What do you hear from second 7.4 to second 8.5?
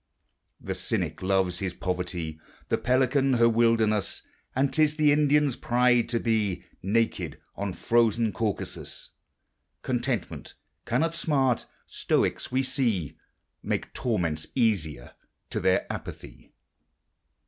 on frozen <